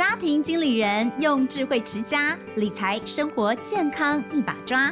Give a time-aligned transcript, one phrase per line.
[0.00, 4.90] 家庭经理人用智慧持家，理财生活健康一把抓。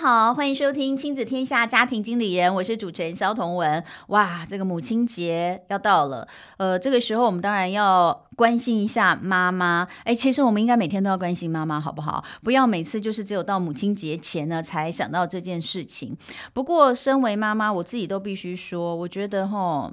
[0.00, 3.82] 好，欢迎收听亲子天下家庭经理人，我是主持人萧彤文。
[4.06, 9.88] 哇，这个母亲节要到了，呃，这个时候我们当然要关心一下妈妈。
[10.04, 12.24] 哎，其实我们应该每天都要关心妈妈，好不好？
[12.44, 16.16] 不要每次就是只有到母亲节前呢才想到这件事情。
[16.52, 19.90] 不过，身为妈妈，我自己都必须说，我觉得齁。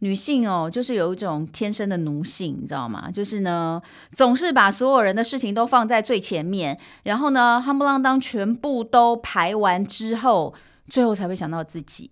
[0.00, 3.10] 女性哦，就是有一种天生的奴性，你知道吗？
[3.10, 3.80] 就是呢，
[4.12, 10.54] 总是把所有人的事情都放在最前面，然后呢，夯不啷当全部都排完之后，
[10.88, 12.10] 最后才会想到自己。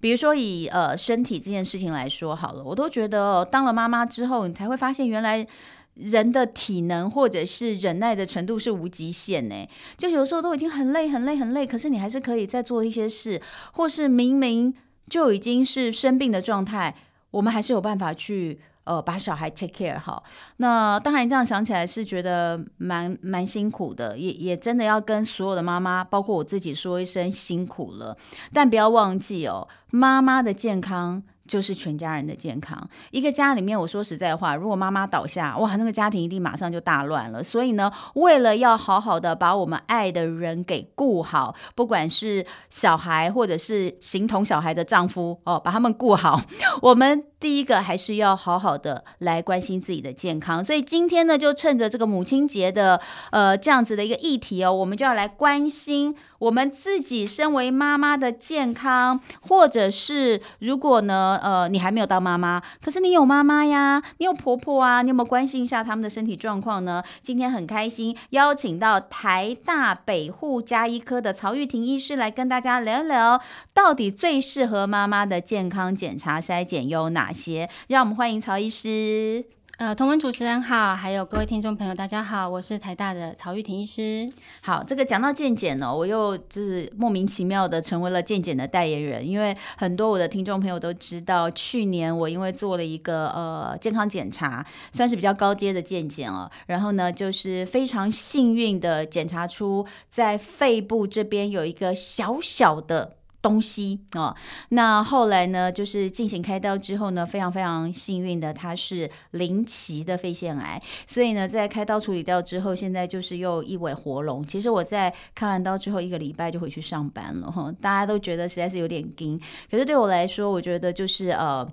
[0.00, 5.46] 比如说以呃身体这件事情来说好了，我都觉得哦，当了妈妈之后，你才会发现原来
[5.94, 9.66] 人的体能或者是忍耐的程度是无极限呢。
[9.96, 13.40] 就有时候都已经很累很累很累，可是你还是可以再做一些事，
[13.72, 14.74] 或是明明
[15.08, 16.94] 就已经是生病的状态。
[17.30, 20.22] 我们还是有办法去呃把小孩 take care 好。
[20.56, 28.16] 那当然这样想起来是觉得蛮蛮辛苦的，也也真的要跟所有的妈妈，包括我自己说一声辛苦了。
[28.52, 32.88] 但不要忘记哦，妈妈的健康就是全家人的健康。
[33.10, 37.42] 一个家里面，我说实在话，如果妈妈倒下，哇，那个家庭一定马上就大乱了。
[37.42, 46.40] 所以呢，为了要好好的把我们爱的人给顾好，不管是小孩或者是形同小孩的丈夫哦，把他们顾好，
[46.82, 47.24] 我们。
[47.40, 67.02] 第一个还是要好好的来关心自己的健康，所以今天呢，就趁着这个母亲节的呃这样子的一个议题哦，我们就要来关心我们自己身为妈妈的健康，或者是如果呢呃你还没有当妈妈，可是你有妈妈呀，你有婆婆啊，你有没有关心一下他们的身体状况呢？
[67.22, 73.40] 今天很开心邀请到台大北护加医科的曹玉婷医师来跟大家聊一聊，
[73.72, 79.44] 到底最适合妈妈的健康检查筛检有哪些，让我们欢迎曹医师。
[79.80, 84.30] 呃，同文主持人好，还有各位听众朋友，大家好，我是台大的曹玉婷医师。
[84.60, 103.16] 好，这个讲到健检呢，我又就是莫名其妙的成为了健检的代言人，因为很多我的听众朋友都知道，去年我因为做了一个呃健康检查，算是比较高阶的健检哦，然后呢，就是非常幸运的检查出在肺部这边有一个小小的。
[103.42, 104.36] 东西哦，
[104.68, 114.46] 那后来呢，就是进行开刀之后呢，非常非常幸运的，他是零期的肺腺癌，所以呢，在开刀处理掉之后，现在就是又一尾活龙。
[114.46, 119.40] 其实我在开完刀之后一个礼拜就回去上班了哈，大家都觉得实在是有点惊，
[119.70, 121.66] 可是对我来说，我觉得就是呃，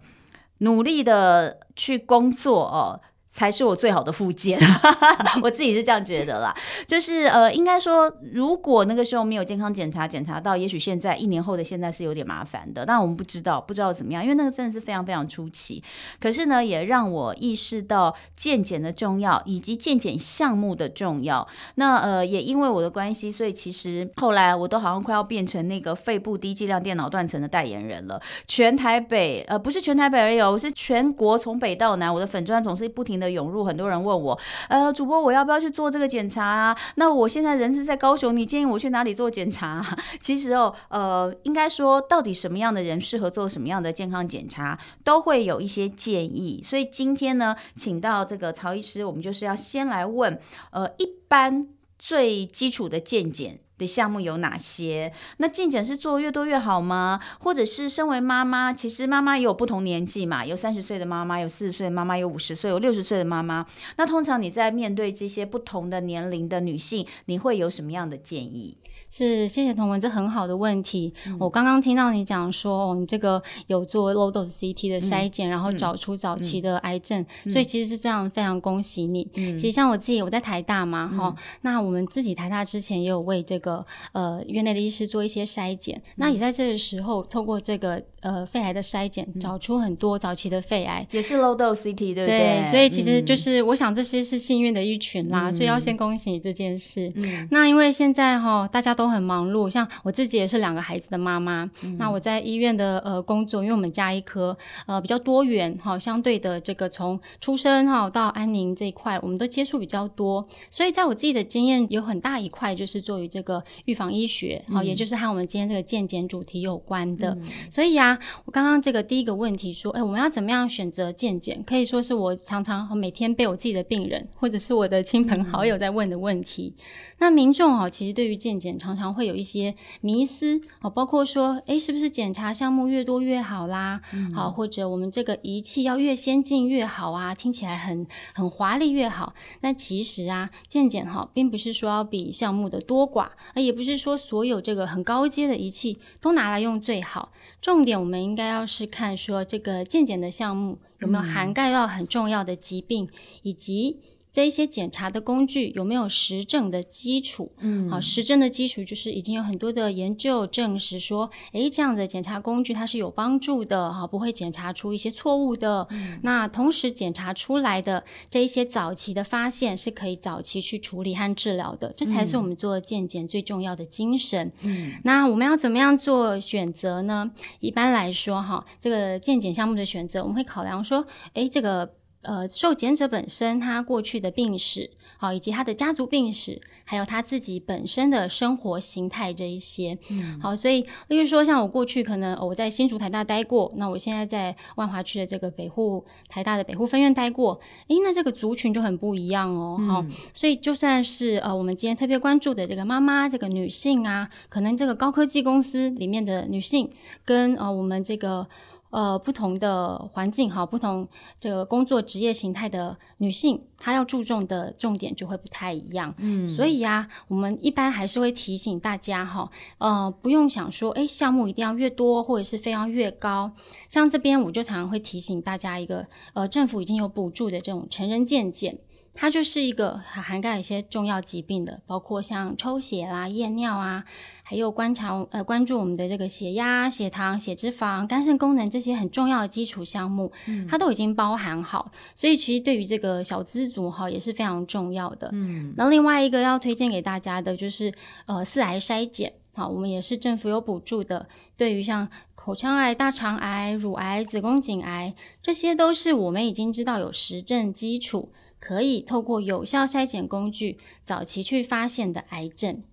[0.60, 3.02] 努力的去工作哦。
[3.30, 4.60] 才是我最好的附件，
[5.44, 6.56] 我自己是这样觉得啦。
[6.88, 12.86] 就是呃，应该说，如果那个时候没有健康检查检查到，也许现在一年后的现在是有点麻烦的。
[12.86, 15.84] 但我们不知道，不知道怎么样，因为那个真的是非常非常出奇。
[16.20, 21.48] 可是呢，也让我意识到健检的重要，以及健检项目的重要。
[21.76, 28.20] 那呃，也因为我的关系，所以其实后来我都好像快要变成那个肺部低剂量电脑断层的代言人了。
[28.48, 33.27] 全台北呃，不是全台北而已，我是全国从北到南，我的粉砖总是不停的。
[33.32, 34.40] 涌入很多人问我，
[34.70, 36.78] 呃，主播我要不要去做这个检查啊？
[36.96, 39.98] 那我现在人是在高雄，你建议我去哪里做检查啊？
[40.20, 46.62] 其实哦，呃，应该说到底什么样的人适合做什么样的健康检查，都会有一些建议。
[46.64, 50.40] 所以今天呢，请到这个曹医师，我们就是要先来问，
[50.72, 51.68] 呃，一般
[51.98, 53.60] 最基础的健检。
[53.78, 55.12] 的项目有哪些？
[55.38, 57.20] 那进展是做越多越好吗？
[57.40, 63.66] 或者是身为妈妈，其实妈妈也有不同年纪嘛，有三十岁的妈妈，有四十岁的妈妈，有五十岁，有六十岁的妈妈。
[63.98, 68.78] 那通常你在面对这些不同的年龄的女性，你会有什么样的建议？
[69.10, 71.14] 是，谢谢同文，这很好的问题。
[71.28, 79.26] 嗯、我刚刚听到你讲说，哦，你这个有做 low dose CT 的筛检，嗯、然后找出早期的癌症，嗯、所以其实是这样，非常恭喜你。
[79.38, 92.28] 嗯、其实像我自己，我在台大嘛，哈、嗯，那我们自己台大之前也有为这个呃院内的医师做一些筛检，嗯、那也在这个时候透过这个呃肺癌的筛检，找出很多早期的肺癌，也是 low dose CT，对不对？
[92.28, 97.10] 对，所以其实就是我想这些是幸运的一群啦，嗯、所以要先恭喜你这件事。
[97.16, 98.97] 嗯、那因为现在哈，大家。
[98.98, 101.70] 都很忙碌，像我自己也是两个孩子的妈妈。
[101.84, 104.58] 嗯、那我在医院的呃工作，因为我们家医科
[104.88, 110.46] 呃比较多元哈，相对的这个从出生哈到安宁这一块，我们都接触比较多。
[110.72, 117.30] 所以在我自己的经验，有很大一块就是做于这个预防医学，好、嗯，也就是和我们今天这个健检主题有关的。
[117.36, 121.64] 嗯、所以呀、啊，我刚刚这个第一个问题说，哎，我们要怎么样选择健检？
[121.64, 126.74] 可以说是我常常每天被我自己的病人或者是我的亲朋好友在问的问题。
[126.78, 126.82] 嗯、
[127.20, 134.00] 那民众哦，其实对于健检常常常会有一些迷思哦，包括说，哎，是不是检查项目越多越好啦？
[134.14, 139.34] 嗯、好，或者我们这个仪器要越先进越好啊，听起来很很华丽越好。
[139.60, 147.34] 那其实啊，健检哈，并不是说要比项目的多寡，也不是说所有这个很高阶的仪器都拿来用最好。
[147.62, 153.10] 重点我们应该要是看说这个健检的项目有没有涵盖到很重要的疾病，嗯、
[153.44, 154.00] 以及。
[154.38, 157.52] 这一些检查的工具有没有实证的基础？
[157.58, 165.88] 嗯，好，实证的基础就是已经有很多的研究证实说，诶，这样的检查工具它是有帮助的，哈，不会检查出一些错误的。
[165.90, 174.52] 嗯，那同时检查出来的这一些早期的发现是可以早期去处理和治疗的，这才是我们做健检最重要的精神。
[174.64, 177.32] 嗯，那我们要怎么样做选择呢？
[177.60, 181.97] 一般来说，哈，这个健检项目的选择，我们会考量说，诶，这个。
[182.28, 197.58] 呃，受检者本身他过去的病史，好，以及他的家族病史，还有他自己本身的生活形态这一些，嗯，好，所以例如说，像我过去可能我在新竹台大待过，那我现在在万华区的这个北护台大的北护分院待过，
[197.88, 206.92] 诶，那这个族群就很不一样哦，好，嗯，所以就算是呃，我们今天特别关注的这个妈妈，这个女性啊，可能这个高科技公司里面的女性，
[207.24, 208.46] 跟呃我们这个。
[208.90, 211.08] 呃，不同的环境哈，不同
[211.40, 216.14] 这个工作职业形态的女性，她要注重的重点就会不太一样。
[216.18, 223.52] 嗯，所以呀，我们一般还是会提醒大家哈，呃，不用想说，哎，项目一定要越多，或者是非要越高。
[223.90, 228.80] 像这边我就常常会提醒大家一个，呃，政府已经有补助的这种成人健检。
[229.20, 234.06] 它就是一个涵盖一些重要疾病的，包括像抽血啦、验尿啊，
[234.44, 245.32] 还有观察呃关注我们的这个血压、血糖、血脂肪、肝肾功能这些很重要的基础项目，嗯，它都已经包含好，所以其实对于这个小资族哈也是非常重要的。
[245.34, 247.92] 嗯，那另外一个要推荐给大家的就是
[248.28, 251.28] 呃四癌筛检，好，我们也是政府有补助的，
[251.58, 258.32] 对于像口腔癌、大肠癌、乳癌、子宫颈癌，这些都是我们已经知道有实证基础。
[258.60, 262.84] 可以透过有效筛检工具早期去发现的癌症。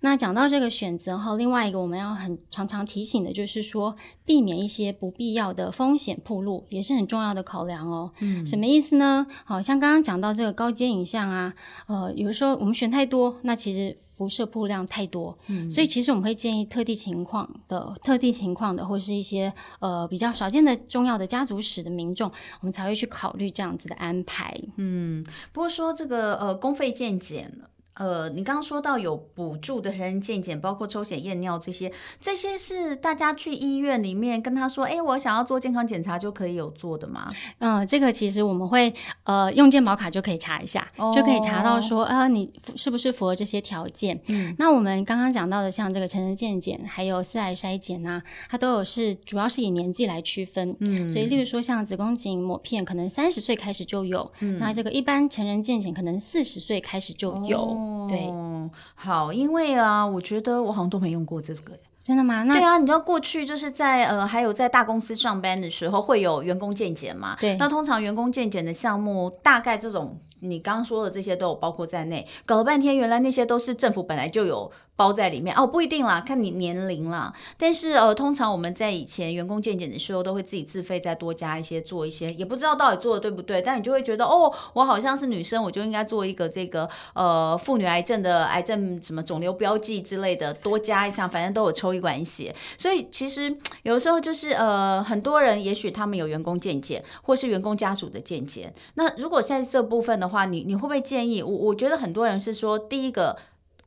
[0.00, 8.12] 那讲到这个选择后，另外一个我们要很常常提醒的就是说，避免一些不必要的风险铺路，也是很重要的考量哦。
[8.20, 9.26] 嗯，什么意思呢？
[9.44, 11.52] 好像刚刚讲到这个高阶影像啊，
[11.88, 15.36] 呃，有的时候我们选太多，那其实辐射铺量太多。
[15.48, 22.30] 嗯，所以其实我们会建议特定情况的、特定情况的，或是一些呃比较少见的重要的家族史的民众，
[22.60, 24.56] 我们才会去考虑这样子的安排。
[24.76, 27.52] 嗯，不过说这个呃公费健检。
[27.98, 37.28] 呃，你刚刚说到有补助的成人健检，包括抽血验尿这些，这些是大家去医院里面跟他说，哎，我想要做健康检查就可以有做的吗？
[37.58, 44.20] 嗯，这个其实我们会呃用健保卡就可以查一下，哦、就可以查到说，啊，你是不是符合这些条件？
[44.28, 57.58] 嗯，那我们刚刚讲到的像这个成人健检，还有四癌筛检啊，它都有是主要是以年纪来区分，嗯，所以例如说像子宫颈抹片，可能三十岁开始就有，嗯，那这个一般成人健检可能四十岁开始就有。
[57.58, 62.42] 哦对、哦，好，因为啊，我觉得我好像都没用过这个，真的吗？
[62.44, 67.36] 那对啊，你知道过去就是在呃，还有在大公司上班的时候会有员工健检嘛？
[67.40, 74.70] 对，那通常员工健检的项目大概这种你刚刚说的这些都有包括在内，搞了半天原来那些都是政府本来就有。
[74.98, 77.32] 包在里面哦，不一定啦，看你年龄啦。
[77.56, 83.62] 但是呃，通常我们在以前员工健检的时候，都会自己自费再多加一些，做一些，也不知道到底做的对不对。
[83.62, 92.52] 但你就会觉得哦，我好像是女生，我就应该做一个这个呃妇女癌症的癌症什么肿瘤标记之类的，多加一下，反正都有抽一管血。
[92.76, 98.74] 所以其实有时候就是呃，很多人也许他们有员工健检，或是员工家属的健检。
[98.94, 101.50] 那如果现在这部分的话，你你会不会建议我？
[101.50, 103.36] 我觉得很多人是说第一个。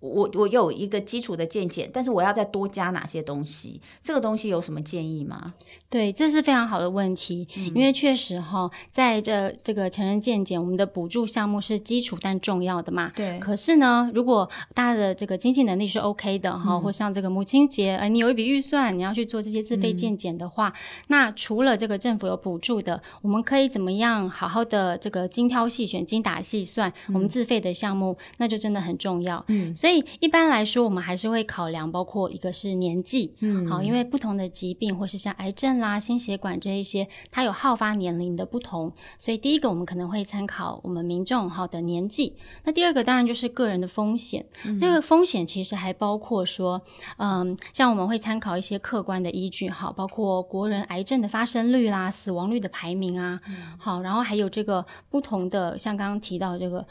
[0.01, 3.79] 我我有一个基础的健检，但是我要再多加哪些东西？
[4.01, 5.53] 这个东西有什么建议吗？
[5.89, 13.11] 对，这是非常好的问题，嗯、因为确实哈，在这这个成人健检，我们的补助项目是基础但重要的嘛。
[13.15, 13.37] 对。
[13.37, 20.73] 可是呢，如果大家的这个经济能力是 OK 的哈，嗯、或像这个母亲节，呃，你有一笔预算，你要去做这些自费健检的话，嗯、
[21.09, 29.45] 那除了这个政府有补助的，我们可以怎么样好好的这个精挑细选、精打细算，我们自费的项目，嗯、那就真的很重要。
[29.47, 29.90] 嗯，所以。
[29.91, 42.35] 以一般来说，我们还是会考量，包括一个是年纪，嗯，好，因为不同的疾病或是像癌症啦、心血管这一些，它有好发年龄的不同，所以第一个我们可能会参考我们民众好的年纪。
[42.63, 46.81] 那第二个当然就是个人的风险，嗯、这个风险其实还包括说，
[47.17, 56.85] 嗯，像我们会参考一些客观的依据，好，包括国人癌症的发生率啦、死亡率的排名啊，嗯、好，然后还有这个不同的，像刚刚提到这个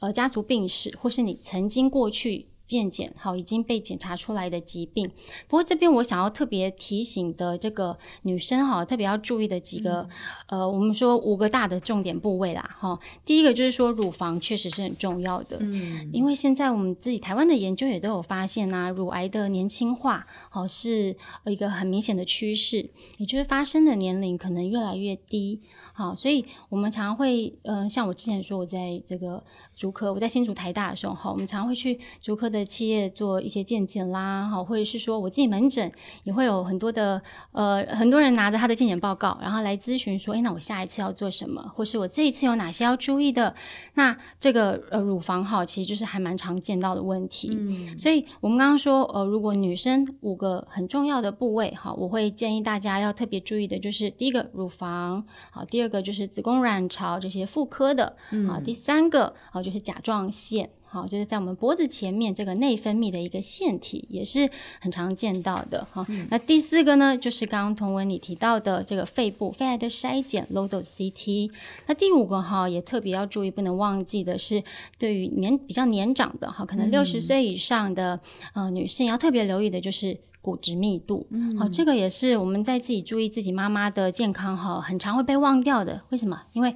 [0.00, 2.45] 呃家族病史，或是你曾经过去。
[2.66, 5.08] 健检好，已经被检查出来的疾病。
[5.46, 10.08] 不过这边我想要特别提醒的这个女生哈，特别要注意的几个，
[10.48, 12.98] 嗯、呃，我们说五个大的重点部位啦哈。
[13.24, 25.60] 第一个就是说乳房确实是很重要的，嗯，因为现在我们自己台湾的研究也都有发现呐、啊，乳癌的年轻化好是一个很明显的趋势，也就是发生的年龄可能越来越低。
[25.96, 29.42] 好，所以我们常常会，嗯、呃，像我之前说，我在这个
[29.74, 35.90] 竹科，我在新竹台大的时候，哈，我们常常会去竹科的企业做一些健检啦，哈，或者是说我自己门诊
[36.24, 37.22] 也会有很多的，
[37.52, 43.54] 呃，很多人拿着他的健检报告，然后来咨询说，哎，那我下一次要做什么，或是我这一次有哪些要注意的？
[43.94, 47.48] 那这个呃乳房哈，其实就是还蛮常见到的问题。
[47.58, 55.85] 嗯，所以我们刚刚说，呃，如果女生五个很重要的部位，哈，我会建议大家要特别注意的就是第一个乳房，好，第二。
[55.86, 64.50] 这个就是子宫卵巢这些妇科的，嗯、啊，第三个啊就是甲状腺，好、啊，就是在我们脖子前面这个内分泌的一个腺体，也是
[64.80, 66.04] 很常见到的哈。
[66.28, 71.52] 那第四个呢，就是刚刚同文你提到的这个肺部肺癌的筛检 low dose CT。
[71.86, 74.64] 那第五个哈、啊，也特别要注意，不能忘记的是，
[74.98, 78.18] 对于年比较年长的哈、啊，可能六十岁以上的、
[78.54, 80.18] 嗯、呃女性，要特别留意的就是。
[80.46, 86.00] 骨质密度，嗯，好，这个也是我们在自己注意自己妈妈的健康哈，很常会被忘掉的。
[86.10, 86.40] 为什么？
[86.52, 86.72] 因为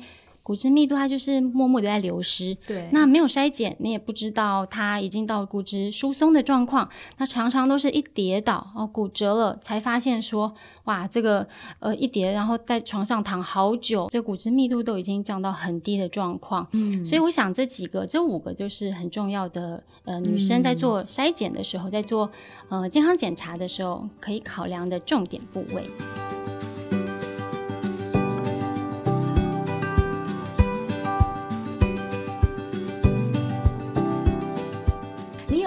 [0.51, 6.91] 骨质密度它就是默默的在流失，对，那没有筛检，你也不知道它已经到骨质疏松的状况。
[7.19, 10.53] 那常常都是一跌倒哦，骨折了才发现说，
[10.87, 11.47] 哇，这个
[11.79, 16.67] 呃一跌，然后在床上躺好久，这骨质密度都已经降到很低的状况。
[16.73, 22.29] 嗯，所以我想这几个这五个就是很重要的，呃，女生在做筛检的时候，在做
[22.71, 25.89] 呃健康检查的时候可以考量的重点部位。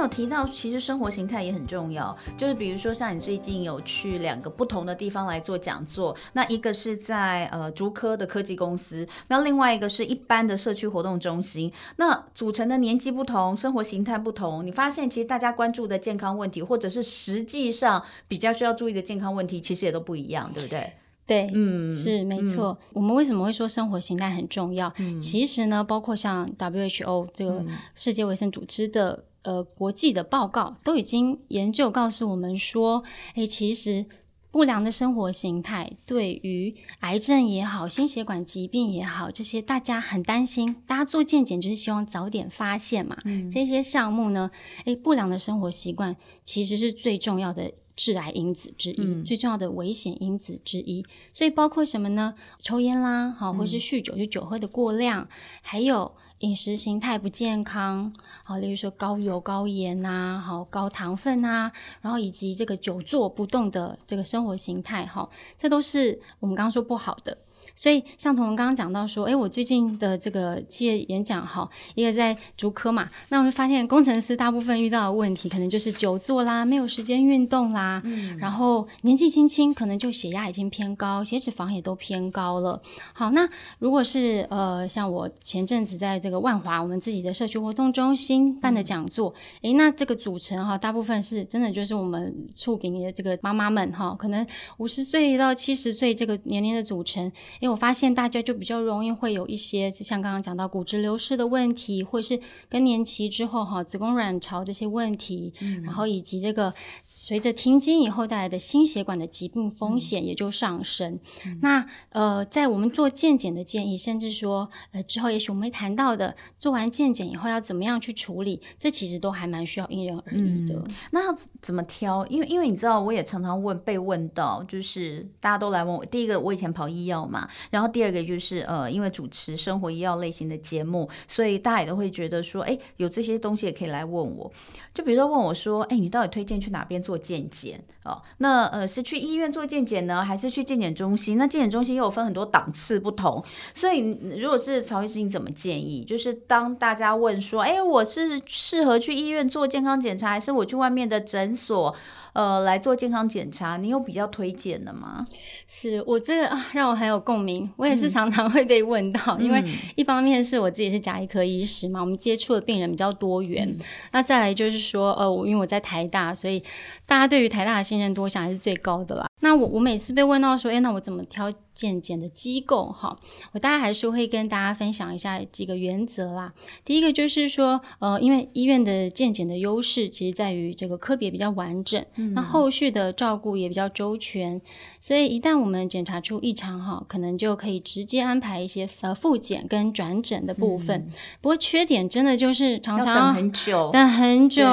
[0.03, 2.15] 有提到，其实生活形态也很重要。
[2.37, 11.71] 就是比如说，像你最近有去两个不同的地方来做讲座，那一个是在呃竹科的科技公司，那另外一个是一般的社区活动中心。
[11.95, 20.93] 那组成的年纪不同，生活形态不同，你发现其实大家关注的健康问题，或者是实际上比较需要注意的健康问题，其实也都不一样，对不对？
[21.25, 22.77] 对，嗯，是没错。
[22.81, 24.91] 嗯、我们为什么会说生活形态很重要？
[24.97, 27.63] 嗯、其实呢，包括像 WHO 这个
[27.95, 29.23] 世界卫生组织的。
[29.43, 33.03] 呃，国际的报告都已经研究告诉我们说，
[33.35, 34.05] 诶，其实
[34.51, 43.17] 不良的生活形态对于癌症也好、心血管疾病也好，这些大家很担心，大家做健检就是希望早点发现嘛。
[43.25, 44.49] 嗯，这些项目呢，
[44.85, 51.05] 诶，不良的生活习惯其实是最重要的致癌因子之一，嗯、最重要的危险因子之一。
[51.33, 52.33] 所以包括什么呢？
[52.59, 55.27] 抽烟啦，好，或是酗酒，就酒喝的过量，
[55.61, 56.13] 还有。
[56.43, 58.11] 饮食形态不健康，
[58.43, 61.71] 好，例如说高油高盐呐，好高糖分呐，
[62.01, 67.37] 然后以及这个久坐不动的这个生活形态，哈，这都是我们刚刚说不好的。
[67.75, 82.79] 所以，像彤彤刚刚讲到说，诶，我最近的这个企业演讲哈，一个在竹科嘛，那我们发现工程师大部分遇到的问题，可能就是久坐啦，没有时间运动啦，嗯，然后年纪轻轻，可能就血压已经偏高，血脂肪也都偏高了。
[83.11, 83.49] 好，那
[83.79, 94.45] 如果是呃，像我前阵子在这个万华我们自己的社区活动中心办的讲座，诶，那这个组成哈，大部分是真的就是我们触屏的这个妈妈们哈，可能
[94.77, 97.31] 五十岁到七十岁这个年龄的组成。
[97.63, 106.73] 因为我发现大家就比较容易会有一些，就像刚刚讲到骨质流失的问题，或者是更年期之后哈子宫卵巢这些问题，嗯、然后以及这个
[107.05, 111.17] 随着停经以后带来的心血管的疾病风险也就上升。
[111.45, 120.75] 嗯、那呃，在我们做健检的建议，甚至说呃之后也许我们会谈到的，做完健检以后要怎么样去处理，这其实都还蛮需要因人而异的。
[120.75, 122.27] 嗯、那要怎么挑？
[122.27, 127.47] 因为因为你知道，我也常常问被问到，就是大家都来问我，第一个我以前跑医药嘛。
[127.71, 134.51] 然后第二个就是呃，因为主持生活医药类型的节目，所以大家也都会觉得说，哎，有这些东西也可以来问我。
[134.93, 138.21] 就比如说问我说，哎，你到底推荐去哪边做健检哦？
[138.37, 141.37] 那呃，是去医院做健检呢，还是去健检中心？
[141.37, 143.43] 那健检中心又有分很多档次不同，
[143.73, 146.03] 所以如果是曹医师，你怎么建议？
[146.03, 151.95] 就是当大家问说，哎，我是适合去医院做健康检查，还是我去外面的诊所？
[152.33, 155.23] 呃，来做健康检查，你有比较推荐的吗？
[155.67, 157.69] 是我这个啊，让我很有共鸣。
[157.75, 159.63] 我也是常常 会被问到，嗯、因为
[159.95, 163.67] 一方面是我自己是甲医科医师嘛，我们接触的病人比较多元。
[163.67, 163.79] 嗯、
[164.11, 166.63] 那再来就是说，呃，我因为我在台大，所以
[167.05, 169.27] 大家对于台大的信任度，我想还是最高的啦。
[169.43, 171.53] 那我我每次被问到说，哎，那我怎么挑？
[171.73, 173.17] 健检的机构哈，
[173.51, 176.53] 我大概还是会跟大家分享一下几个原则啦。
[176.85, 184.61] 第一个就是说，呃，因为医院的健检的优势，其实在于这个科别比较完整，嗯、那后续的照顾也比较周全，
[184.99, 190.99] 所以一旦我们检查出异常哈，可能就可以直接安排一些呃复检跟转诊的部分。
[190.99, 191.09] 嗯、
[191.41, 194.63] 不过缺点真的就是常常等很久，等很久。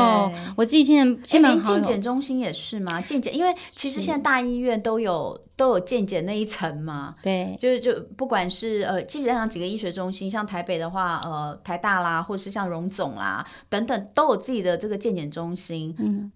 [0.55, 3.01] 我自己现在现在健检中心也是吗？
[3.01, 5.41] 健检，因为其实现在大医院都有。
[5.61, 7.15] 都有健检那一层嘛？
[7.23, 15.95] 对，就是就不管是呃，基本上几个医学中心，像台北的话，呃，台大啦，或者是像荣总啦等等，都有自己的这个健检中心。
[15.99, 16.33] 嗯。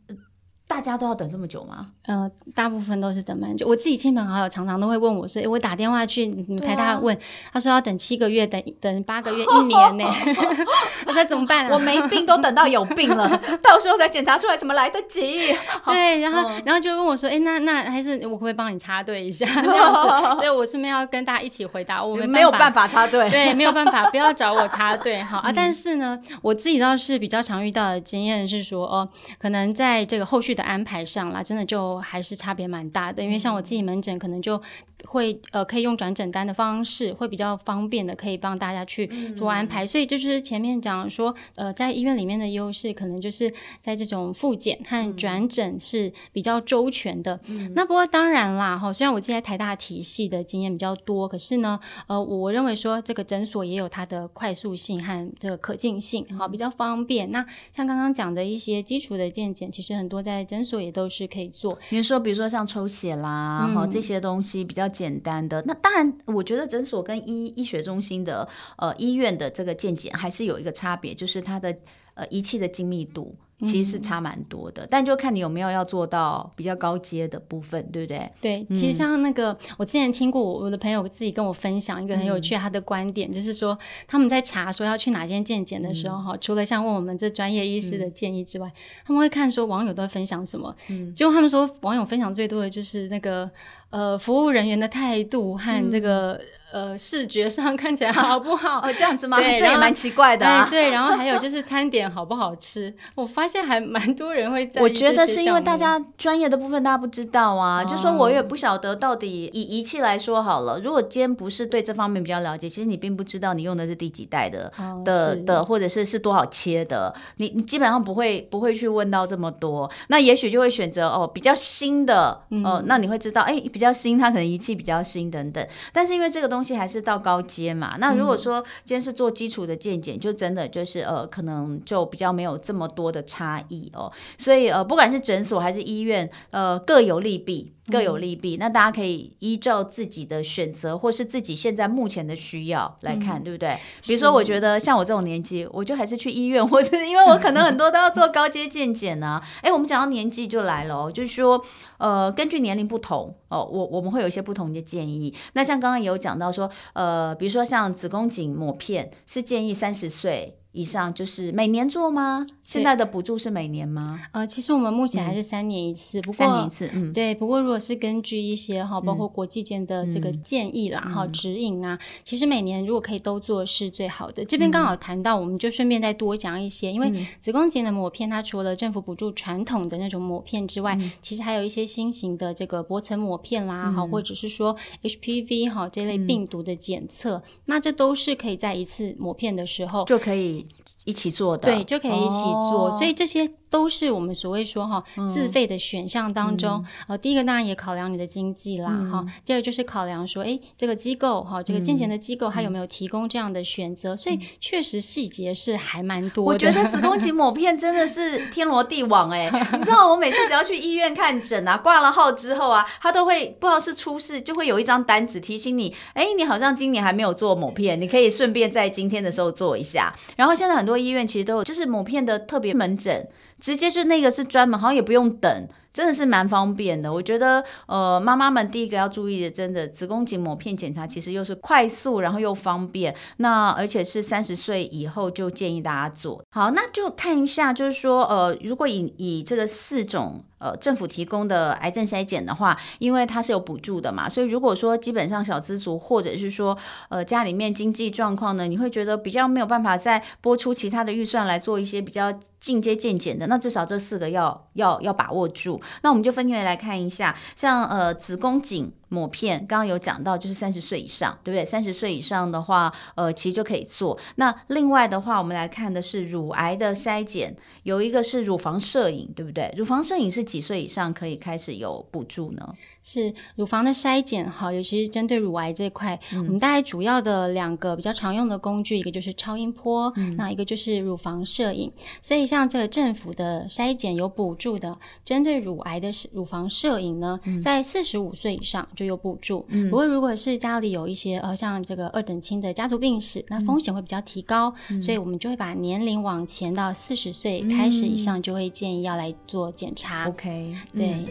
[0.66, 1.84] 大家都要等这么久吗？
[2.06, 3.66] 呃，大部分都是等蛮久。
[3.68, 6.26] 我自己亲朋好友常常都会问我说：“诶，我打电话去
[6.58, 7.20] 台大问，啊、
[7.52, 10.04] 他说要等七个月，等等八个月，一年呢。
[11.06, 11.70] ”我说怎么办、啊？
[11.72, 13.28] 我没病都等到有病了，
[13.62, 15.54] 到时候再检查出来，怎么来得及？
[15.84, 25.52] 对，然后、嗯、然后就问我说：“哎，那那还是我可不可以帮你插队一下？” 这样子，所以我顺便要跟大家一起回答，我们没有办法插队，对，没有办法，不要找我插队哈啊！
[25.54, 29.06] 但是呢，我自己倒是比较常遇到的经验是说，哦，
[29.38, 30.53] 可能在这个后续。
[30.54, 33.22] 的安排上啦，真的就还是差别蛮大的。
[33.22, 34.60] 因为像我自己门诊，可能就
[35.06, 39.06] 会呃可以用转诊单的方式，会比较方便的，可以帮大家去
[39.36, 39.84] 做安排。
[39.84, 47.38] 嗯、所以就是前面讲说，呃，在医院里面的优势，可能就是在这种复检和转诊是比较周全的。
[47.48, 57.30] 嗯、那不过当然啦，哈，虽然我自己在台大体系的经验比较多，可是呢，呃，我认为说这个诊所也有它的快速性和这个可进性，好，比较方便。
[57.30, 57.44] 那
[57.74, 61.78] 像刚刚讲的一些基础的健检，其实很多在诊所也都是可以做。
[61.90, 65.62] 你说，比如说像抽血啦，哈、嗯，这些东西比较简单的。
[65.66, 68.48] 那当然，我觉得诊所跟医医学中心的
[68.78, 71.76] 呃医院的这个见解还是有一个差别，就是它的
[72.14, 73.34] 呃仪器的精密度。
[73.60, 78.30] 其实是差蛮多的，嗯、但就看你有没有要做到比较高阶的部分，对不对？
[78.40, 88.72] 对，其实像那个，嗯、我之前听过我的朋友自己跟我分享一个很有趣他的观点，嗯、就是说他们在查说要去哪间健检的时候，哈、嗯，除了像问我们这专业医师的建议之外，嗯、
[89.06, 93.50] 他们会看说网友都分享什么，嗯，结果他们说网友分享最多的就是那个。
[93.90, 96.32] 呃，服务人员的态度和这个、
[96.72, 98.80] 嗯、呃视觉上看起来好不好？
[98.80, 99.38] 哦，这样子吗？
[99.38, 100.66] 对，这也蛮奇怪的、啊。
[100.68, 102.92] 对，然后还有就是餐点好不好吃？
[103.14, 104.82] 我发现还蛮多人会在。
[104.82, 110.78] 我觉得是因为大家专业的部分大家不知道啊，哦、就说我也不晓得到底以仪器来说好了。
[110.80, 119.90] 如果今天不是对这方面比较了解，其实你并不知道你用的是第几代的、哦、的的，或者是是多少切的，你你基本上不会不会去问到这么多。
[120.08, 123.94] 那也许就会选择哦比较新的哦、那你会知道哎比较。
[123.94, 134.12] 新，它可能仪器比较新等等，但是因为这个东西还是到高阶嘛，那如果说今天是做基础的健检，就真的就是呃，可能就比较没有这么多的差异哦。
[134.38, 137.72] 所以呃，不管是诊所还是医院，呃，各有利弊。
[137.92, 143.76] 各有利弊，嗯、那大家可以依照自己的选择，或是自己现在目前的需要来看，嗯、对不对？
[144.06, 149.38] 比如说，我觉得像我这种年纪，我就还是去医院， 或是因为我可能很多都要做高阶健检呢。
[149.60, 151.62] 哎，我们讲到年纪就来了哦，就是说，
[151.98, 155.34] 呃，根据年龄不同哦，我我们会有一些不同的建议。
[155.52, 162.44] 那像刚刚也有讲到说，呃，比如说像子宫颈抹片，是建议三十岁以上，就是每年做吗？
[162.64, 164.20] 现在的补助是每年吗？
[164.32, 167.32] 呃，其实我们目前还是三年一次，嗯、不过三年一次，嗯，对。
[167.32, 174.44] 不过如果是根据一些哈，包括国际间的这个建议啦，哈、嗯，指引啊，其实每年如果可以都做是最好的。
[174.44, 190.63] 这边刚好谈到，我们就顺便再多讲一些，嗯、因为子宫颈的抹片，它除了政府补助传统的那种抹片之外，嗯、其实还有一些新型的这个薄层抹片啦，哈、嗯，或者是说 HPV 哈这类病毒的检测，嗯、那这都是可以在一次抹片的时候就可以。
[191.04, 206.52] 一起做的，对，就可以一起做，哦、所以这些都是我们所谓说哈自费的选项当中，嗯、呃，第一个当然也考量你的经济啦，哈、嗯，第二就是考量说，哎，这个机构哈，这个健检的机构它有没有提供这样的选择，嗯、所以确实细节是还蛮多的。
[206.52, 220.14] 我觉得子宫颈 抹片真的是天罗地网哎， 你知道我每次只要去医院看诊啊，挂了号之后啊，他都会不知道是出事，就会有一张单子提醒你，哎，你好像今年还没有做抹片，你可以顺便在今天的时候做一下。
[220.36, 223.26] 然后现在很多医院其实都有，就是抹片的特别门诊，
[223.64, 225.68] 直接是那个是专门，好像也不用等。
[225.94, 236.44] 真的是蛮方便的，我觉得，呃，妈妈们第一个要注意的，真的子宫颈抹片检查其实又是快速，然后又方便，那而且是三十岁以后就建议大家做。
[236.50, 240.44] 好，那就看一下，就是说，呃，如果以以这个四种。
[240.58, 246.74] 呃，政府提供的癌症筛检的话，因为它是有补助的嘛，所以如果说基本上小资族或者是说
[247.10, 255.78] 呃家里面经济状况呢，你会觉得比较没有办法再拨出其他的预算来做一些比较进阶健检的，那至少这四个要要要把握住。
[256.02, 258.92] 那我们就分别来看一下，像呃子宫颈。
[259.14, 261.64] 抹片刚刚有讲到，就是三十岁以上，对不对？
[261.64, 264.18] 三十岁以上的话，呃，其实就可以做。
[264.36, 269.72] 那另外的话，我们来看的是乳癌的筛检，有一个是乳房摄影，对不对？
[269.76, 272.74] 乳房摄影是几岁以上可以开始有补助呢？
[273.02, 281.92] 是乳房的筛检，哈，尤其是针对乳癌这块，嗯、我们大概主要的两个比较常用的工具，一个就是超音波，嗯、那一个就是乳房摄影。
[282.20, 289.64] 所以像这个政府的筛检有补助的，针对乳癌的乳房摄影呢，嗯、在四十五岁以上就有补助。
[289.68, 300.28] 嗯、不过如果是家里有一些呃像这个二等亲的家族病史，那风险会比较提高，嗯、所以我们就会把年龄往前到四十岁开始以上，就会建议要来做检查。
[300.28, 301.24] OK，对。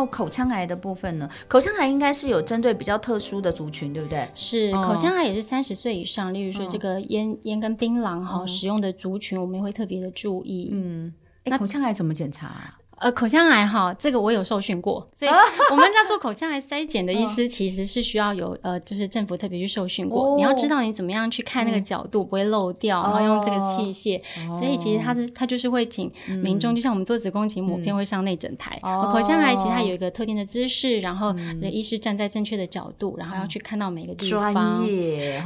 [0.00, 1.28] 后口腔癌的部分呢？
[1.46, 4.26] 口腔癌应该是有针对比较特殊的族群，对不对？
[4.34, 10.70] 是，口腔癌也是三十岁以上，例如说这个烟烟跟槟榔哈使用的族群，我们也会特别的注意。
[10.72, 11.12] 嗯，
[11.44, 12.79] 那口腔癌怎么检查啊？
[13.00, 15.30] 呃，口腔癌哈，这个我有受训过，所以
[15.70, 24.22] 我们在做口腔癌筛检的 医师其实是需要有呃，就是政府特别去受训过，你要知道你怎么样去看那个角度不会漏掉，然后用这个器械，
[24.54, 34.52] 所以其实他的他就是会请民众，就像我们做子宫颈抹片会上内诊台，口腔癌其实它有一个特定的姿势，然后医师站在正确的角度，然后要去看到每个地方。
[34.52, 35.42] 专业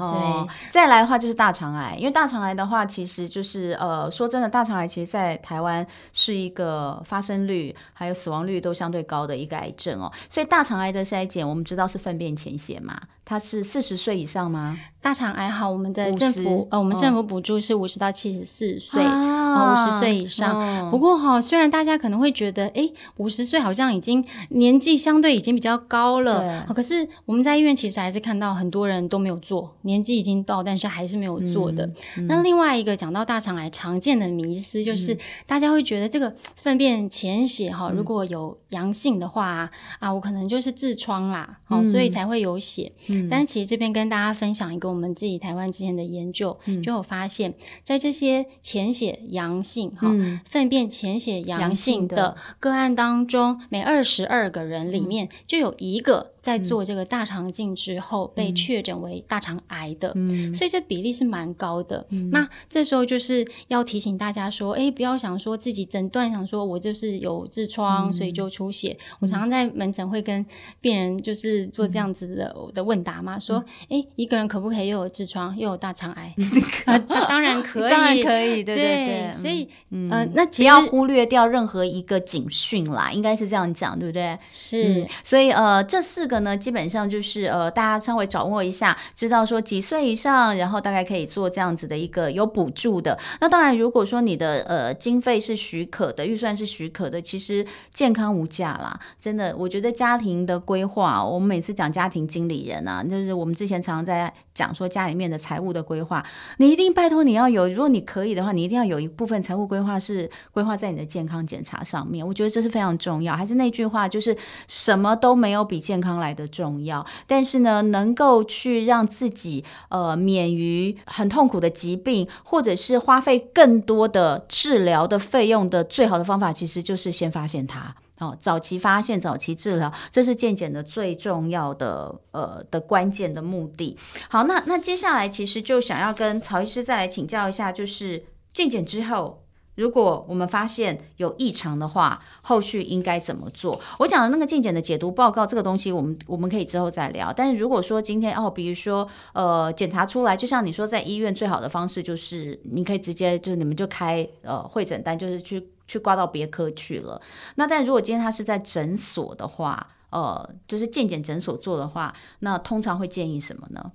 [0.72, 13.00] 再来的话就是大肠癌，因为大肠癌的话，其实就是呃，说真的，大肠癌其实在台湾是一个发生率还有死亡率都相对高的一个癌症哦，所以大肠癌的筛检，我们知道是粪便潜血嘛。
[13.26, 14.78] 它是四十岁以上吗？
[15.00, 16.68] 大肠癌好，我们的政府 50?
[16.70, 20.58] 呃，我们政府补助是五十到七十四岁啊，五十岁以上。
[20.58, 31.86] 哦、不过哈，虽然大家可能会觉得，哎，五十岁好像已经年纪相对已经比较高了，可是我们在医院其实还是看到很多人都没有做，年纪已经到，但是还是没有做的。
[31.86, 31.94] 嗯。
[32.18, 42.92] 嗯、那另外一个讲到大肠癌常见的迷思，就是、嗯、大家会觉得这个粪便潜血哈，如果有阳性的话、嗯、啊，我可能就是痔疮啦，好、嗯，所以才会有血。
[43.30, 50.08] 但其实这边跟大家分享一个我们自己台湾之前的研究，嗯、就有发现，在这些潜血阳性哈，
[50.44, 56.33] 粪、嗯、便潜血阳性的个案当中，每二十二个人里面就有一个。
[56.44, 62.06] 在做这个大肠镜之后被确诊为大肠癌的，嗯、所以这比例是蛮高的。
[62.10, 68.90] 嗯、那这时候就是要提醒大家说，哎，不要想说自己诊断，想说我就是有痔疮，嗯、所以就出血。
[68.90, 70.44] 嗯、我常常在门诊会跟
[70.82, 76.34] 病人就是做这样子的、嗯、的问答嘛，说，哎，一个人可不可以又有痔疮又有大肠癌？
[76.84, 79.06] 啊，当然可以， 当然可以，对对对。
[79.06, 84.38] 对所以，嗯、呃，那不要忽略掉任何一个警讯啦，应该是这样讲，对不对？
[84.50, 85.00] 是。
[85.00, 86.33] 嗯、所以，呃，这四个。
[86.40, 93.18] 呢，基本上就是呃，大家稍微掌握一下，知道说几岁以上，然后大概可以做这样子的一个有补助的。
[93.40, 98.98] 那当然，如果说你的呃经费是许可的，预算是许可的，其实健康无价啦。
[99.20, 106.24] 真的，我觉得家庭的规划，我们每次讲家庭经理人啊，就是我们之前常常在讲说家里面的财务的规划，
[106.58, 112.26] 你一定拜托你要有，如果你可以的话，你一定要有一部分财务规划是规划在你的健康检查上面。
[112.26, 113.36] 我觉得这是非常重要。
[113.36, 114.36] 还是那句话，就是
[114.68, 133.96] 什么都没有比健康来的重要，但是呢，能够去让自己呃免于很痛苦的疾病，或者是花费更多的治疗的费用的最好的方法，其实就是先发现它哦，早期发现，早期治疗，这是健检的最重要的呃的关键的目的。
[134.28, 139.43] 好，那那接下来其实就想要跟曹医师再来请教一下，就是健检之后。
[139.76, 143.80] 如果我们发现有异常的话，后续应该怎么做？
[143.98, 147.32] 我讲的那个健检的解读报告，这个东西我们我们可以之后再聊。
[147.32, 157.20] 但是如果说今天哦，比如说呃，检查出来，就像你说，在医院最好的方式就是你可以直接就是你们就开呃会诊单，就是去去挂到别科去了。
[157.56, 163.90] 那但如果今天他是在诊所的话，呃，就是健检诊所做的话，那通常会建议什么呢？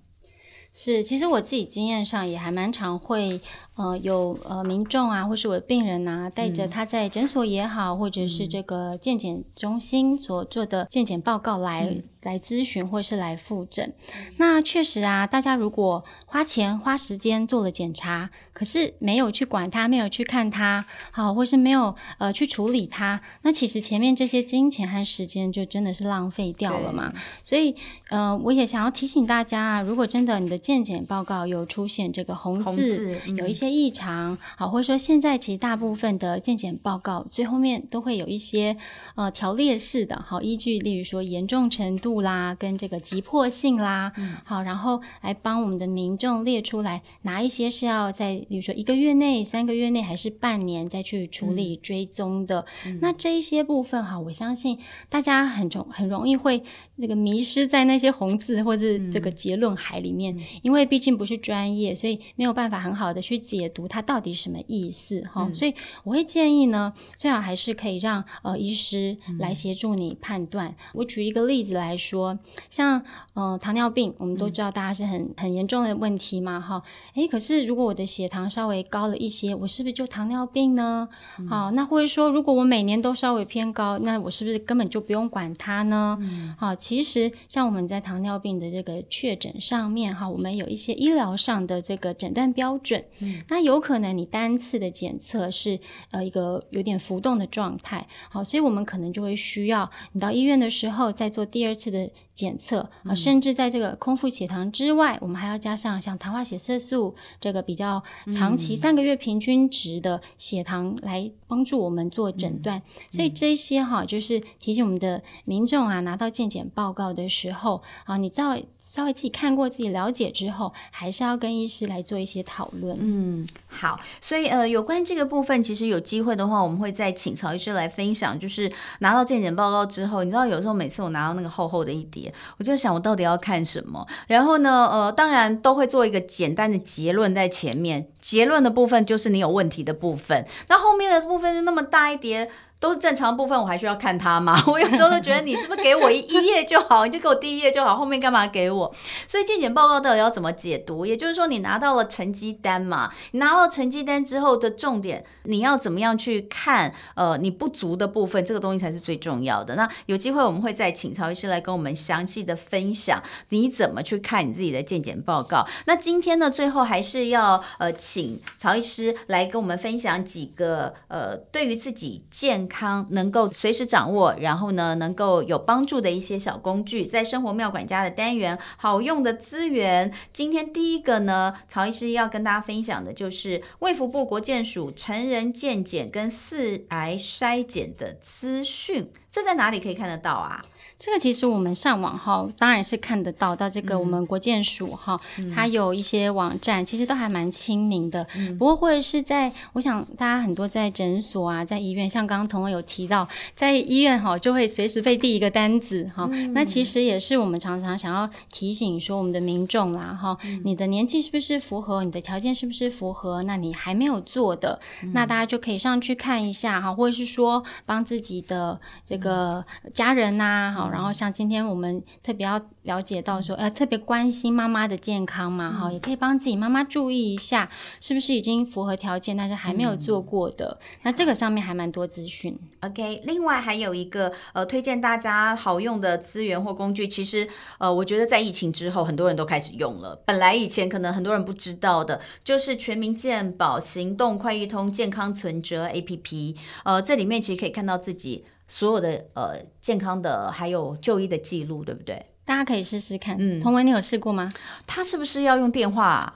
[0.81, 3.41] 是，其实我自己经验上也还蛮常会。
[3.75, 13.93] 呃，有呃民众啊，或是我的病人呐、啊，带着他在诊所也好，嗯、或者是这个健检中心所做的健检报告来、嗯、来咨询，或是来复诊。
[14.37, 27.13] 那确实啊，大家如果花钱花时间做了检查，可是没有去管它，没有去看它，好，或是没有呃去处理它，那其实前面这些金钱和时间就真的是浪费掉了嘛。
[27.43, 27.73] 所以
[28.09, 33.69] 呃，我也想要提醒大家啊，如果真的你的健检报告有出现这个红字，红字嗯、有一些。
[33.79, 38.75] 异常好，或者说现在其实大部分的健检报告最后面都会有一些
[39.15, 52.65] 呃条列式的好依据，例如说严重程度啦，跟这个急迫性啦，嗯、好，然后来帮我们的民众列出来哪一些是要在，比如说一个月内、三个月内还是半年再去处理追踪的。
[52.87, 56.63] 嗯、那这一些部分哈，我相信大家很容很容易会
[56.95, 63.59] 那个迷失在那些红字或者这个结论海里面，嗯、因为毕竟不是专业，所以没有办法很好的去解。
[63.59, 65.73] 解读它到底什么意思哈，嗯、所以
[66.05, 70.69] 我会建议呢，最好还是可以让呃医师来协助你判断。
[70.69, 72.39] 嗯、我举一个例子来说，
[72.71, 73.03] 像
[73.35, 76.81] 呃糖尿病，我们都知道大家是很很严重的问题嘛哈，
[77.13, 81.09] 诶，可是如果我的血糖稍微高了一些，我是不是就糖尿病呢？
[81.37, 86.17] 嗯、好，那或者说如果我每年都稍微偏高，那我是不是根本就不用管它呢？
[86.21, 93.03] 嗯、好，其实像我们在糖尿病的这个确诊上面哈，我们有一些医疗上的这个诊断标准。
[93.19, 95.79] 嗯那有可能你单次的检测是
[96.11, 108.01] 呃一个有点浮动的状态，好，所以我们可能就会需要你到医院的时候再做第二次的检测啊，甚至在这个空腹血糖之外，我们还要加上像糖化血色素这个比较
[108.33, 112.81] 长期三个月平均值的血糖来帮助我们做诊断。
[113.11, 122.97] 所以这些哈就是提醒我们的民众啊，拿到健检报告的时候啊，你稍微稍微自己看过自己了解之后，还是要跟医师来做一些讨论。
[123.01, 128.39] 嗯，好，所以呃，有关这个部分，其实有机会的话，我们会再请曹医师来分享。
[128.39, 132.28] 就是拿到健检报告之后，你知道有时候每次我拿到那个厚厚的一叠。
[132.57, 134.05] 我就想，我到底要看什么？
[134.27, 138.07] 然后呢，呃，当然都会做一个简单的结论在前面。
[138.21, 142.49] 结论的部分就是你有问题的部分，那后面的部分是那么大一叠。
[142.79, 144.61] 都是正常部分，我还需要看它吗？
[144.67, 148.93] 我有时候都觉得你是不是给我一 一页就好，你就给我第一页就好，后面干嘛给我？
[149.27, 151.05] 所以健检报告到底要怎么解读？
[151.05, 156.93] 也就是说，你拿到了成绩单嘛，你拿到成绩单之后的重点，你要怎么样去看？
[157.15, 159.75] 呃，你不足的部分，这个东西才是最重要的。
[159.75, 165.67] 那有机会我们会再请曹医师来跟我们详细的分享，你怎么去看你自己的健检报告。
[165.85, 180.13] 那今天呢，最后还是要呃，请曹医师来跟我们分享几个呃，对于自己健康能够随时掌握，然后呢，能够有帮助的一些小工具，在生活妙管家的单元，好用的资源。
[180.31, 190.61] 今天第一个呢，曹医师要跟大家分享的就是卫福部国健署成人健检跟四癌筛检的资讯，这在哪里可以看得到啊？
[190.99, 193.55] 这个其实我们上网哈，当然是看得到。
[193.55, 198.25] 到这个我们国建署哈，嗯、它有一些网站，其实都还蛮亲民的。
[198.37, 206.29] 嗯、不过或者是在，我想大家很多在诊所啊，在医院，像刚刚同文有提到，在医院哈就会随时被递一个单子哈。
[206.31, 212.03] 嗯、那其实也是我们常常想要提醒说，我们的民众啦哈，嗯、你的年纪是不是符合？
[212.03, 213.41] 你的条件是不是符合？
[213.43, 220.88] 那你还没有做的，嗯、那大家就可以上去看一下哈，或者是说帮自己的这个家人呐、啊、哈。
[220.91, 230.77] 然后像今天我们特别要了解到说，呃，特别关心妈妈的健康嘛，哈、嗯，也可以帮自己妈妈注意一下，是不是已经符合条件，但是还没有做过的。
[230.81, 232.57] 嗯、那这个上面还蛮多资讯。
[232.81, 237.47] OK，另外还有一个呃，推荐大家好用的资源或工具，其实
[237.77, 240.21] 呃，我觉得在疫情之后，很多人都开始用了。
[240.25, 248.45] 本来以前可能很多人不知道的，就是全民健保行动快易通健康存折 APP，呃，这里面其实可以看到自己。
[248.69, 252.25] 所有的呃健康的还有就医的记录，对不对？
[252.45, 253.35] 大家可以试试看。
[253.37, 254.49] 嗯，同文，你有试过吗？
[254.87, 256.33] 他是不是要用电话？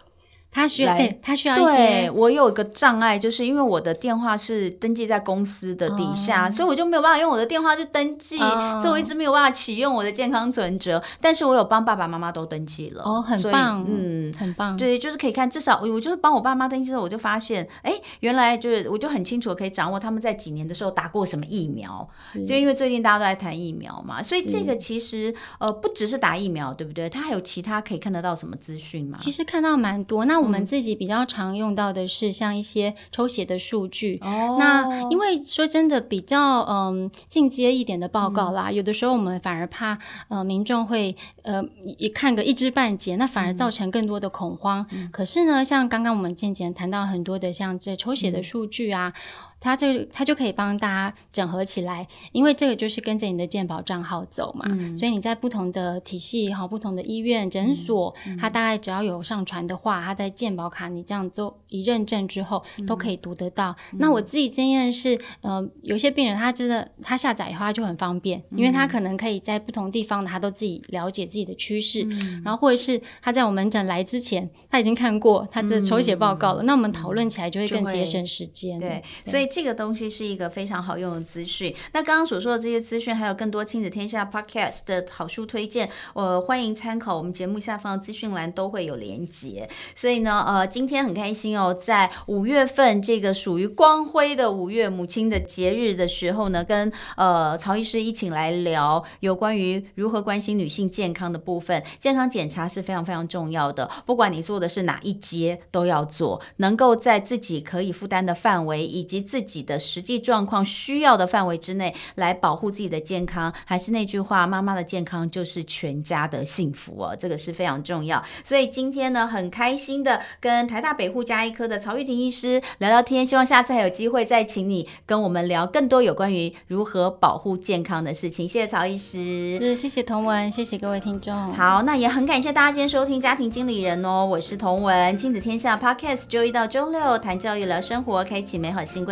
[0.54, 1.76] 他需要，对，他需要一些。
[1.76, 11.02] 对，我有一个障碍，就是因为我的电话是登记在公司的底下，哦、所以我就没有办法用我的电话去登记，哦、所以我一直没有办法启用我的健康存折。
[11.20, 14.78] 但是我有帮爸爸妈妈都登记了，哦，很棒，嗯，很棒。
[14.78, 22.08] 对，就是可以看，至少我就是帮我爸妈登记之后，我就发现，哎，原来就是我就很清楚的可以掌握他们在几年的时候打过什么疫苗，
[22.48, 27.10] 就因为最近大家都在谈疫苗嘛，所以这个其实呃不只是打疫苗，对不对？
[27.10, 29.18] 他还有其他可以看得到什么资讯吗？
[29.20, 30.26] 其实看到蛮多。
[30.26, 34.20] 那我们自己比较常用到的是像一些抽血的数据。
[34.22, 41.64] 哦、那因为说真的比较嗯进阶一点的报告啦，嗯、有的时候我们反而怕呃民众会呃
[41.98, 44.86] 一看个一知半解，那反而造成更多的恐慌。
[44.92, 49.14] 嗯、可是呢，像刚刚我们渐渐谈到很多的像这抽血的数据啊。
[49.16, 63.74] 嗯它就它就可以帮大家整合起来，因为这个就是跟着你的健保账号走嘛，嗯、所以你在不同的体系哈、不同的医院诊所，它大概只要有上传的话，它在健保卡你这样做一认证之后，嗯、都可以读得到。
[63.94, 78.78] 嗯、那我自己经验是，呃，有些病人他真的他下载以后他就很方便，嗯、因为他可能可以在不同地方的他都自己了解自己的趋势，嗯、然后或者是他在我们诊来之前他已经看过他的抽血报告了，嗯、那我们讨论起来就会更节省时间。
[78.78, 79.32] 对，对。
[79.32, 79.48] 所以。
[79.54, 81.72] 这个东西是一个非常好用的资讯。
[81.92, 87.16] 那刚刚所说的这些资讯，还有更多亲子天下 Podcast 的好书推荐，我、呃、欢迎参考。
[87.16, 89.70] 我们节目下方的资讯栏都会有连接。
[89.94, 101.84] 所以呢，呃，今天很开心哦，在五月份这个属于光辉的五月母亲的节日的时候呢，跟呃曹医师一起来聊有关于如何关心女性健康的部分。
[102.00, 118.24] 健康检查是非常非常重要的，不管你做的是哪一阶，都要做，能够在自己可以负担的范围以及自己的实际状况需要的范围之内来保护自己的健康，还是那句话，妈妈的健康就是全家的幸福哦，这个是非常重要。
[118.44, 128.48] 所以今天呢，很开心的跟台大北护加医科的曹玉婷医师聊聊天，希望下次还有机会再请你跟我们聊更多有关于如何保护健康的事情。
[128.48, 131.34] 谢谢曹医师，是谢谢童文，谢谢各位听众。
[131.54, 139.06] 好，那也很感谢大家今天收听家庭经理人哦，我是童文，亲子天下 Podcast，周一到周六谈教育聊生活，开启美好新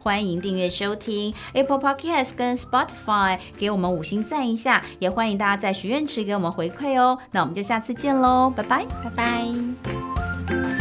[0.00, 7.18] 欢迎订阅收听 Apple Podcast 跟 Spotify，给我们五星赞一下，也欢迎大家在许愿池给我们回馈哦。
[7.32, 10.75] 那我们就下次见喽，拜拜，拜拜。